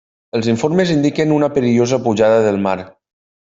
[0.37, 2.79] Els informes indiquen una perillosa pujada del mar.